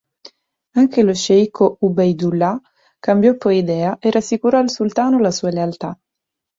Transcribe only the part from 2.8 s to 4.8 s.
cambiò poi idea e rassicurò al